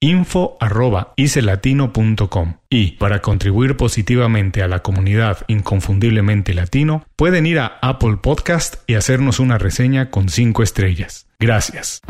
[0.00, 8.76] info.icelatino.com y para contribuir positivamente a la comunidad inconfundiblemente latino pueden ir a Apple Podcast
[8.86, 11.26] y hacernos una reseña con 5 estrellas.
[11.40, 12.00] Gracias.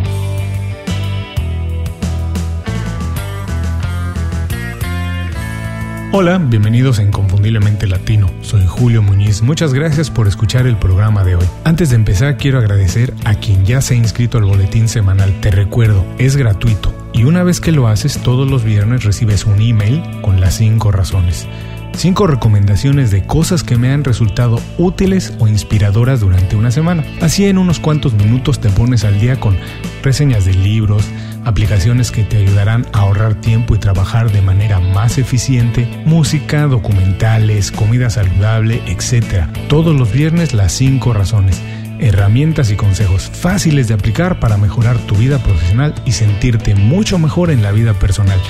[6.11, 8.31] Hola, bienvenidos a Inconfundiblemente Latino.
[8.41, 9.43] Soy Julio Muñiz.
[9.43, 11.45] Muchas gracias por escuchar el programa de hoy.
[11.65, 15.39] Antes de empezar, quiero agradecer a quien ya se ha inscrito al boletín semanal.
[15.43, 19.61] Te recuerdo, es gratuito y una vez que lo haces, todos los viernes recibes un
[19.61, 21.49] email con las 5 razones.
[21.97, 27.05] 5 recomendaciones de cosas que me han resultado útiles o inspiradoras durante una semana.
[27.21, 29.57] Así en unos cuantos minutos te pones al día con
[30.01, 31.05] reseñas de libros,
[31.45, 37.73] aplicaciones que te ayudarán a ahorrar tiempo y trabajar de manera más eficiente, música, documentales,
[37.73, 39.49] comida saludable, etc.
[39.69, 41.61] Todos los viernes las 5 razones
[42.01, 47.51] herramientas y consejos fáciles de aplicar para mejorar tu vida profesional y sentirte mucho mejor
[47.51, 48.41] en la vida personal.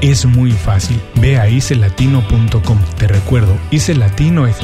[0.00, 1.00] Es muy fácil.
[1.20, 2.78] Ve a icelatino.com.
[2.98, 4.56] Te recuerdo, icelatino es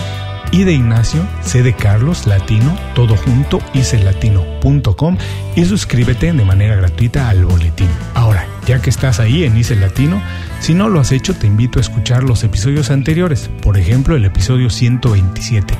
[0.52, 5.16] I de Ignacio, C de Carlos, latino, todo junto, icelatino.com
[5.56, 7.88] y suscríbete de manera gratuita al boletín.
[8.14, 10.22] Ahora, ya que estás ahí en Ice Latino,
[10.60, 14.26] si no lo has hecho, te invito a escuchar los episodios anteriores, por ejemplo, el
[14.26, 15.74] episodio 127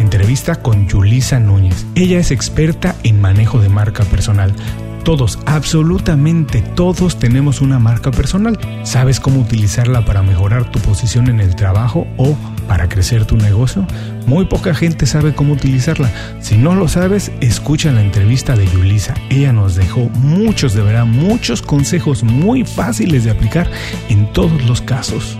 [0.00, 1.86] entrevista con Yulisa Núñez.
[1.94, 4.54] Ella es experta en manejo de marca personal.
[5.04, 8.58] Todos, absolutamente todos tenemos una marca personal.
[8.82, 12.36] ¿Sabes cómo utilizarla para mejorar tu posición en el trabajo o
[12.68, 13.86] para crecer tu negocio?
[14.26, 16.10] Muy poca gente sabe cómo utilizarla.
[16.40, 19.14] Si no lo sabes, escucha la entrevista de Yulisa.
[19.30, 23.70] Ella nos dejó muchos, de verdad, muchos consejos muy fáciles de aplicar
[24.08, 25.36] en todos los casos.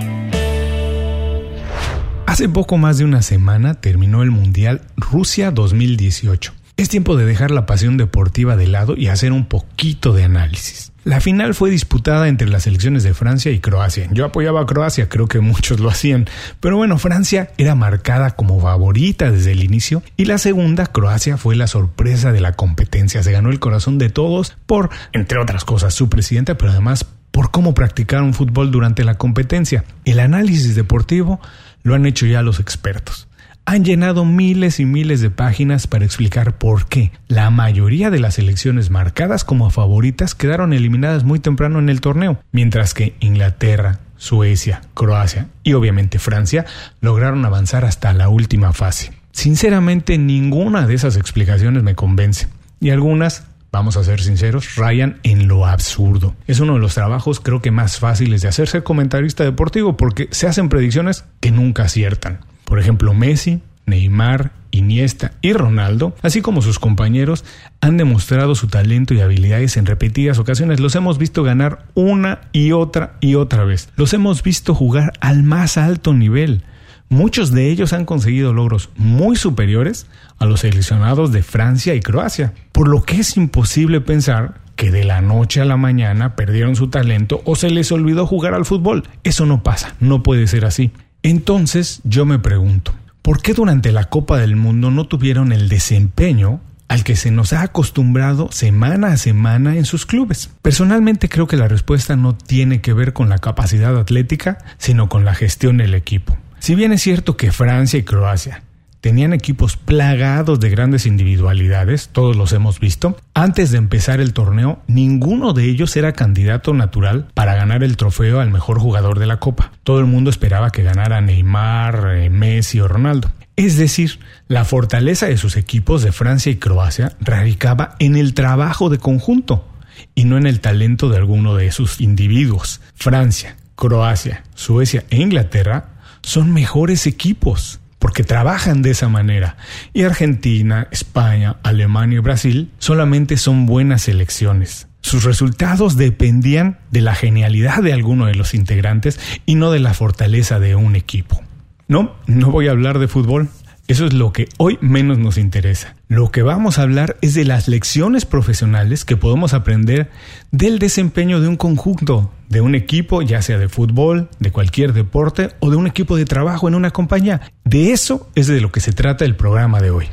[2.40, 6.54] Hace poco más de una semana terminó el Mundial Rusia 2018.
[6.78, 10.90] Es tiempo de dejar la pasión deportiva de lado y hacer un poquito de análisis.
[11.04, 14.08] La final fue disputada entre las selecciones de Francia y Croacia.
[14.10, 16.30] Yo apoyaba a Croacia, creo que muchos lo hacían,
[16.60, 21.56] pero bueno, Francia era marcada como favorita desde el inicio y la segunda, Croacia, fue
[21.56, 23.22] la sorpresa de la competencia.
[23.22, 27.50] Se ganó el corazón de todos por, entre otras cosas, su presidenta, pero además por
[27.50, 29.84] cómo practicaron fútbol durante la competencia.
[30.04, 31.40] El análisis deportivo
[31.82, 33.28] lo han hecho ya los expertos.
[33.66, 38.38] Han llenado miles y miles de páginas para explicar por qué la mayoría de las
[38.38, 44.82] elecciones marcadas como favoritas quedaron eliminadas muy temprano en el torneo, mientras que Inglaterra, Suecia,
[44.94, 46.66] Croacia y obviamente Francia
[47.00, 49.12] lograron avanzar hasta la última fase.
[49.30, 52.48] Sinceramente ninguna de esas explicaciones me convence
[52.80, 56.34] y algunas vamos a ser sinceros, rayan en lo absurdo.
[56.46, 60.28] Es uno de los trabajos creo que más fáciles de hacer ser comentarista deportivo porque
[60.30, 62.40] se hacen predicciones que nunca aciertan.
[62.64, 67.44] Por ejemplo, Messi, Neymar, Iniesta y Ronaldo, así como sus compañeros,
[67.80, 70.78] han demostrado su talento y habilidades en repetidas ocasiones.
[70.78, 73.88] Los hemos visto ganar una y otra y otra vez.
[73.96, 76.62] Los hemos visto jugar al más alto nivel.
[77.12, 80.06] Muchos de ellos han conseguido logros muy superiores
[80.38, 85.02] a los seleccionados de Francia y Croacia, por lo que es imposible pensar que de
[85.02, 89.08] la noche a la mañana perdieron su talento o se les olvidó jugar al fútbol.
[89.24, 90.92] Eso no pasa, no puede ser así.
[91.24, 96.60] Entonces yo me pregunto, ¿por qué durante la Copa del Mundo no tuvieron el desempeño
[96.86, 100.48] al que se nos ha acostumbrado semana a semana en sus clubes?
[100.62, 105.24] Personalmente creo que la respuesta no tiene que ver con la capacidad atlética, sino con
[105.24, 106.38] la gestión del equipo.
[106.60, 108.62] Si bien es cierto que Francia y Croacia
[109.00, 113.16] tenían equipos plagados de grandes individualidades, todos los hemos visto.
[113.32, 118.40] Antes de empezar el torneo, ninguno de ellos era candidato natural para ganar el trofeo
[118.40, 119.72] al mejor jugador de la Copa.
[119.84, 123.32] Todo el mundo esperaba que ganara Neymar, eh, Messi o Ronaldo.
[123.56, 128.90] Es decir, la fortaleza de sus equipos de Francia y Croacia radicaba en el trabajo
[128.90, 129.66] de conjunto
[130.14, 132.82] y no en el talento de alguno de sus individuos.
[132.94, 139.56] Francia, Croacia, Suecia e Inglaterra son mejores equipos porque trabajan de esa manera.
[139.92, 144.88] Y Argentina, España, Alemania y Brasil solamente son buenas elecciones.
[145.02, 149.94] Sus resultados dependían de la genialidad de alguno de los integrantes y no de la
[149.94, 151.40] fortaleza de un equipo.
[151.88, 153.48] No, no voy a hablar de fútbol.
[153.90, 155.96] Eso es lo que hoy menos nos interesa.
[156.06, 160.12] Lo que vamos a hablar es de las lecciones profesionales que podemos aprender
[160.52, 165.48] del desempeño de un conjunto, de un equipo, ya sea de fútbol, de cualquier deporte
[165.58, 167.40] o de un equipo de trabajo en una compañía.
[167.64, 170.06] De eso es de lo que se trata el programa de hoy.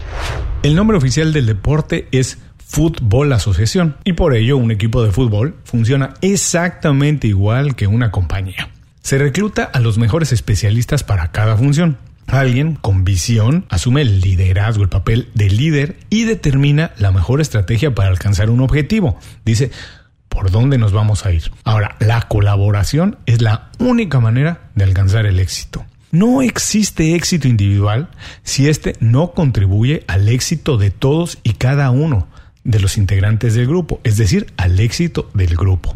[0.63, 5.53] El nombre oficial del deporte es Fútbol Asociación y por ello un equipo de fútbol
[5.65, 8.71] funciona exactamente igual que una compañía.
[9.03, 11.99] Se recluta a los mejores especialistas para cada función.
[12.27, 17.95] Alguien con visión asume el liderazgo, el papel de líder y determina la mejor estrategia
[17.95, 19.17] para alcanzar un objetivo.
[19.45, 19.71] Dice,
[20.27, 21.51] ¿por dónde nos vamos a ir?
[21.63, 25.85] Ahora, la colaboración es la única manera de alcanzar el éxito.
[26.11, 28.09] No existe éxito individual
[28.43, 32.27] si éste no contribuye al éxito de todos y cada uno
[32.65, 35.95] de los integrantes del grupo, es decir, al éxito del grupo.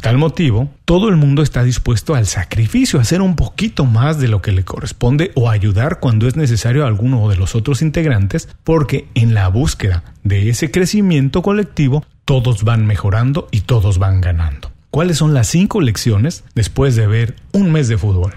[0.00, 4.28] Tal motivo, todo el mundo está dispuesto al sacrificio, a hacer un poquito más de
[4.28, 8.48] lo que le corresponde o ayudar cuando es necesario a alguno de los otros integrantes,
[8.64, 14.72] porque en la búsqueda de ese crecimiento colectivo, todos van mejorando y todos van ganando.
[14.90, 18.32] ¿Cuáles son las cinco lecciones después de ver un mes de fútbol?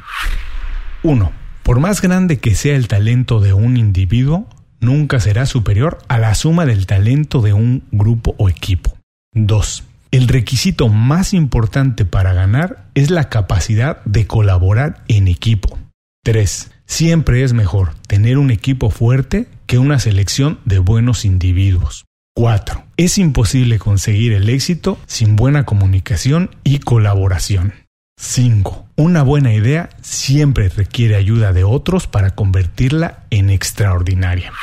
[1.04, 1.32] 1.
[1.64, 4.48] Por más grande que sea el talento de un individuo,
[4.82, 8.98] nunca será superior a la suma del talento de un grupo o equipo.
[9.34, 9.84] 2.
[10.14, 15.80] El requisito más importante para ganar es la capacidad de colaborar en equipo.
[16.24, 16.70] 3.
[16.86, 22.06] Siempre es mejor tener un equipo fuerte que una selección de buenos individuos.
[22.36, 22.84] 4.
[22.96, 27.74] Es imposible conseguir el éxito sin buena comunicación y colaboración.
[28.20, 28.86] 5.
[28.96, 34.54] Una buena idea siempre requiere ayuda de otros para convertirla en extraordinaria.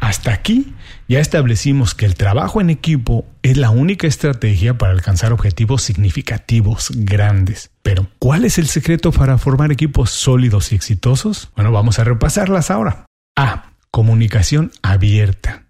[0.00, 0.74] Hasta aquí
[1.08, 6.90] ya establecimos que el trabajo en equipo es la única estrategia para alcanzar objetivos significativos,
[6.94, 7.70] grandes.
[7.82, 11.50] Pero, ¿cuál es el secreto para formar equipos sólidos y exitosos?
[11.54, 13.06] Bueno, vamos a repasarlas ahora.
[13.36, 13.72] A.
[13.90, 15.64] Comunicación abierta.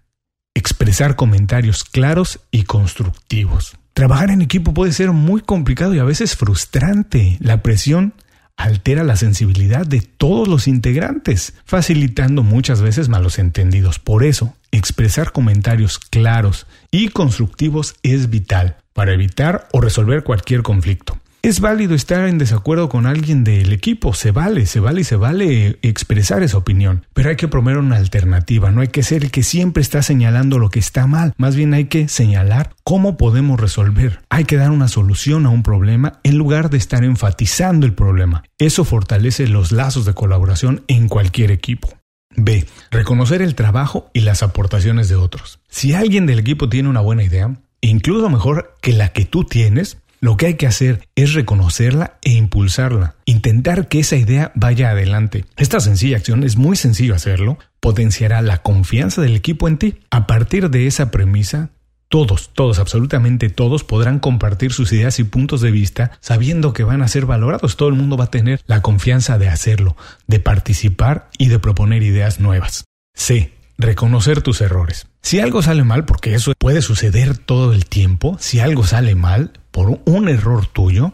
[0.53, 3.77] Expresar comentarios claros y constructivos.
[3.93, 7.37] Trabajar en equipo puede ser muy complicado y a veces frustrante.
[7.39, 8.13] La presión
[8.57, 13.99] altera la sensibilidad de todos los integrantes, facilitando muchas veces malos entendidos.
[13.99, 21.19] Por eso, expresar comentarios claros y constructivos es vital para evitar o resolver cualquier conflicto.
[21.47, 25.15] Es válido estar en desacuerdo con alguien del equipo, se vale, se vale y se
[25.15, 29.31] vale expresar esa opinión, pero hay que promover una alternativa, no hay que ser el
[29.31, 33.61] que siempre está señalando lo que está mal, más bien hay que señalar cómo podemos
[33.61, 37.93] resolver, hay que dar una solución a un problema en lugar de estar enfatizando el
[37.93, 38.43] problema.
[38.59, 41.87] Eso fortalece los lazos de colaboración en cualquier equipo.
[42.35, 42.65] B.
[42.91, 45.61] Reconocer el trabajo y las aportaciones de otros.
[45.69, 49.99] Si alguien del equipo tiene una buena idea, incluso mejor que la que tú tienes,
[50.19, 55.45] lo que hay que hacer es reconocerla e impulsarla, intentar que esa idea vaya adelante.
[55.57, 59.99] Esta sencilla acción es muy sencillo hacerlo, potenciará la confianza del equipo en ti.
[60.09, 61.69] A partir de esa premisa,
[62.09, 67.01] todos, todos, absolutamente todos podrán compartir sus ideas y puntos de vista sabiendo que van
[67.01, 67.75] a ser valorados.
[67.77, 72.03] Todo el mundo va a tener la confianza de hacerlo, de participar y de proponer
[72.03, 72.85] ideas nuevas.
[73.13, 73.53] C.
[73.79, 75.05] Reconocer tus errores.
[75.21, 79.51] Si algo sale mal, porque eso puede suceder todo el tiempo, si algo sale mal
[79.77, 81.13] por un error tuyo,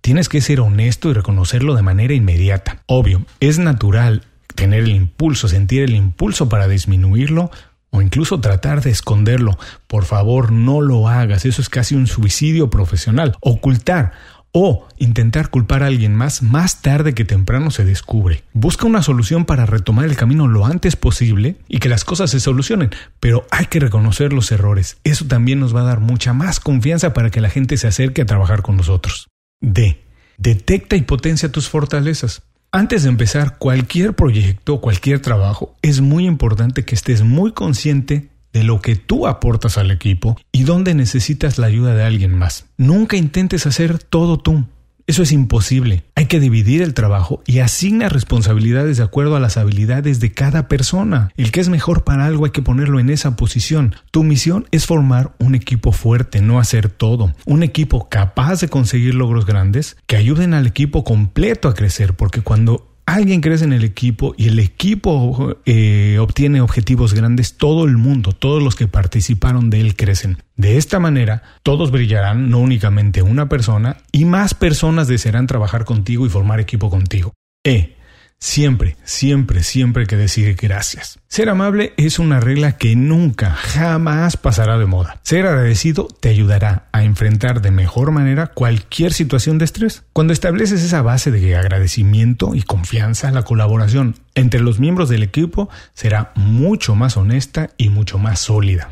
[0.00, 2.82] tienes que ser honesto y reconocerlo de manera inmediata.
[2.86, 4.22] Obvio, es natural
[4.54, 7.50] tener el impulso, sentir el impulso para disminuirlo
[7.90, 9.58] o incluso tratar de esconderlo.
[9.86, 13.36] Por favor, no lo hagas, eso es casi un suicidio profesional.
[13.42, 14.12] Ocultar
[14.52, 18.44] o intentar culpar a alguien más más tarde que temprano se descubre.
[18.52, 22.40] Busca una solución para retomar el camino lo antes posible y que las cosas se
[22.40, 22.90] solucionen,
[23.20, 24.98] pero hay que reconocer los errores.
[25.04, 28.22] Eso también nos va a dar mucha más confianza para que la gente se acerque
[28.22, 29.28] a trabajar con nosotros.
[29.60, 30.02] D.
[30.38, 32.42] Detecta y potencia tus fortalezas.
[32.70, 38.28] Antes de empezar cualquier proyecto o cualquier trabajo, es muy importante que estés muy consciente
[38.52, 42.66] de lo que tú aportas al equipo y dónde necesitas la ayuda de alguien más.
[42.76, 44.64] Nunca intentes hacer todo tú.
[45.08, 46.04] Eso es imposible.
[46.16, 50.68] Hay que dividir el trabajo y asigna responsabilidades de acuerdo a las habilidades de cada
[50.68, 51.30] persona.
[51.38, 53.96] El que es mejor para algo hay que ponerlo en esa posición.
[54.10, 57.32] Tu misión es formar un equipo fuerte, no hacer todo.
[57.46, 62.42] Un equipo capaz de conseguir logros grandes que ayuden al equipo completo a crecer, porque
[62.42, 67.96] cuando alguien crece en el equipo y el equipo eh, obtiene objetivos grandes, todo el
[67.96, 70.42] mundo, todos los que participaron de él crecen.
[70.56, 76.26] De esta manera, todos brillarán, no únicamente una persona, y más personas desearán trabajar contigo
[76.26, 77.32] y formar equipo contigo.
[77.64, 77.97] E.
[78.40, 81.18] Siempre, siempre, siempre que decir gracias.
[81.26, 85.18] Ser amable es una regla que nunca, jamás pasará de moda.
[85.24, 90.04] Ser agradecido te ayudará a enfrentar de mejor manera cualquier situación de estrés.
[90.12, 95.68] Cuando estableces esa base de agradecimiento y confianza, la colaboración entre los miembros del equipo
[95.92, 98.88] será mucho más honesta y mucho más sólida.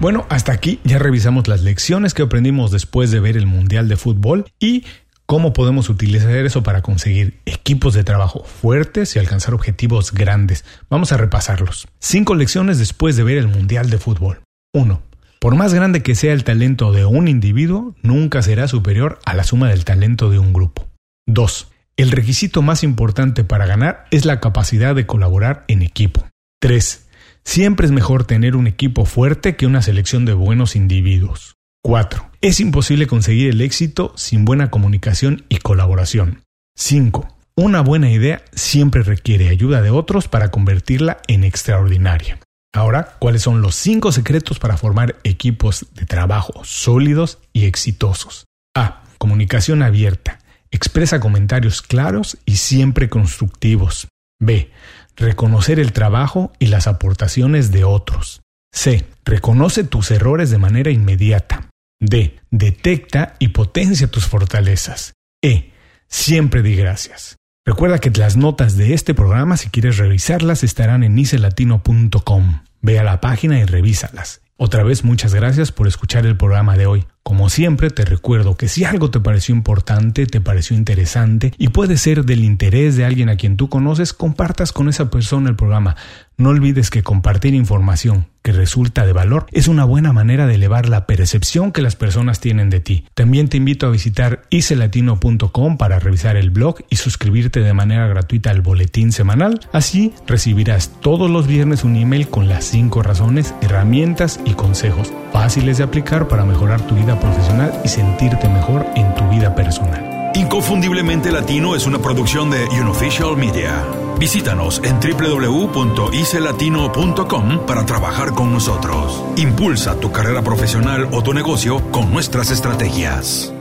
[0.00, 3.96] Bueno, hasta aquí ya revisamos las lecciones que aprendimos después de ver el Mundial de
[3.96, 4.84] Fútbol y
[5.30, 10.64] ¿Cómo podemos utilizar eso para conseguir equipos de trabajo fuertes y alcanzar objetivos grandes?
[10.88, 11.86] Vamos a repasarlos.
[11.98, 14.40] Cinco lecciones después de ver el Mundial de Fútbol.
[14.72, 15.02] 1.
[15.38, 19.44] Por más grande que sea el talento de un individuo, nunca será superior a la
[19.44, 20.88] suma del talento de un grupo.
[21.26, 21.72] 2.
[21.98, 26.26] El requisito más importante para ganar es la capacidad de colaborar en equipo.
[26.62, 27.06] 3.
[27.44, 31.57] Siempre es mejor tener un equipo fuerte que una selección de buenos individuos.
[31.88, 32.30] 4.
[32.42, 36.42] Es imposible conseguir el éxito sin buena comunicación y colaboración.
[36.76, 37.34] 5.
[37.54, 42.40] Una buena idea siempre requiere ayuda de otros para convertirla en extraordinaria.
[42.74, 48.44] Ahora, ¿cuáles son los 5 secretos para formar equipos de trabajo sólidos y exitosos?
[48.76, 49.02] A.
[49.16, 50.40] Comunicación abierta.
[50.70, 54.08] Expresa comentarios claros y siempre constructivos.
[54.38, 54.70] B.
[55.16, 58.42] Reconocer el trabajo y las aportaciones de otros.
[58.74, 59.06] C.
[59.24, 61.70] Reconoce tus errores de manera inmediata.
[62.00, 62.38] D.
[62.50, 65.14] Detecta y potencia tus fortalezas.
[65.42, 65.72] E.
[66.06, 67.36] Siempre di gracias.
[67.64, 72.62] Recuerda que las notas de este programa, si quieres revisarlas, estarán en icelatino.com.
[72.80, 74.40] Ve a la página y revísalas.
[74.56, 77.06] Otra vez muchas gracias por escuchar el programa de hoy.
[77.28, 81.98] Como siempre te recuerdo que si algo te pareció importante, te pareció interesante y puede
[81.98, 85.94] ser del interés de alguien a quien tú conoces, compartas con esa persona el programa.
[86.38, 90.88] No olvides que compartir información que resulta de valor es una buena manera de elevar
[90.88, 93.04] la percepción que las personas tienen de ti.
[93.12, 98.50] También te invito a visitar icelatino.com para revisar el blog y suscribirte de manera gratuita
[98.50, 99.60] al boletín semanal.
[99.72, 105.78] Así recibirás todos los viernes un email con las 5 razones, herramientas y consejos fáciles
[105.78, 110.32] de aplicar para mejorar tu vida profesional y sentirte mejor en tu vida personal.
[110.34, 113.84] Inconfundiblemente Latino es una producción de Unofficial Media.
[114.18, 119.24] Visítanos en www.icelatino.com para trabajar con nosotros.
[119.36, 123.54] Impulsa tu carrera profesional o tu negocio con nuestras estrategias.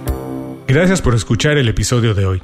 [0.68, 2.44] Gracias por escuchar el episodio de hoy.